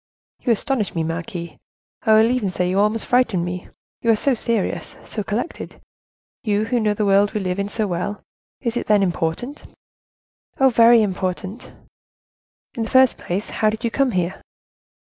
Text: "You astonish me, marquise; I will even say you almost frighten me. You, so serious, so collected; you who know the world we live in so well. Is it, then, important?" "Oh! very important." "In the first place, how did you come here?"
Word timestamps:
"You 0.39 0.51
astonish 0.51 0.95
me, 0.95 1.03
marquise; 1.03 1.59
I 2.01 2.13
will 2.15 2.31
even 2.31 2.49
say 2.49 2.67
you 2.67 2.79
almost 2.79 3.05
frighten 3.05 3.45
me. 3.45 3.69
You, 4.01 4.15
so 4.15 4.33
serious, 4.33 4.95
so 5.05 5.21
collected; 5.23 5.79
you 6.43 6.65
who 6.65 6.79
know 6.79 6.95
the 6.95 7.05
world 7.05 7.33
we 7.33 7.39
live 7.39 7.59
in 7.59 7.69
so 7.69 7.85
well. 7.85 8.23
Is 8.61 8.75
it, 8.75 8.87
then, 8.87 9.03
important?" 9.03 9.63
"Oh! 10.59 10.69
very 10.69 11.03
important." 11.03 11.71
"In 12.73 12.81
the 12.81 12.89
first 12.89 13.15
place, 13.19 13.51
how 13.51 13.69
did 13.69 13.83
you 13.83 13.91
come 13.91 14.09
here?" 14.09 14.41